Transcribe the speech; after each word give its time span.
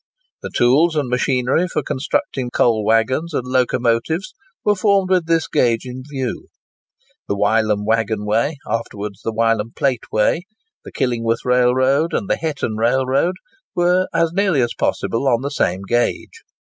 The 0.41 0.49
tools 0.55 0.95
and 0.95 1.07
machinery 1.09 1.67
for 1.67 1.83
constructing 1.83 2.49
coal 2.49 2.83
waggons 2.83 3.35
and 3.35 3.45
locomotives 3.45 4.33
were 4.65 4.73
formed 4.73 5.11
with 5.11 5.27
this 5.27 5.47
gauge 5.47 5.85
in 5.85 6.01
view. 6.03 6.47
The 7.27 7.35
Wylam 7.37 7.85
waggon 7.85 8.25
way, 8.25 8.57
afterwards 8.67 9.21
the 9.21 9.31
Wylam 9.31 9.75
plate 9.75 10.11
way, 10.11 10.47
the 10.83 10.91
Killingworth 10.91 11.45
railroad, 11.45 12.13
and 12.15 12.27
the 12.27 12.35
Hetton 12.37 12.77
rail 12.77 13.05
road, 13.05 13.35
were 13.75 14.07
as 14.11 14.31
nearly 14.33 14.63
as 14.63 14.73
possible 14.73 15.27
on 15.27 15.43
the 15.43 15.51
same 15.51 15.81
gauge. 15.87 16.41